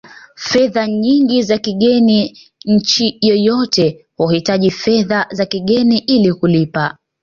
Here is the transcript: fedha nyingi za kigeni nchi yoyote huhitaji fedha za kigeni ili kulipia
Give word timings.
fedha 0.35 0.87
nyingi 0.87 1.43
za 1.43 1.57
kigeni 1.57 2.37
nchi 2.65 3.17
yoyote 3.21 4.05
huhitaji 4.17 4.71
fedha 4.71 5.27
za 5.31 5.45
kigeni 5.45 5.97
ili 5.97 6.33
kulipia 6.33 6.97